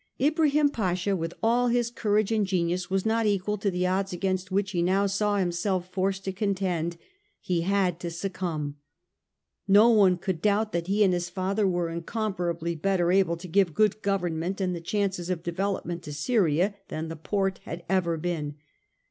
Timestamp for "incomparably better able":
11.91-13.37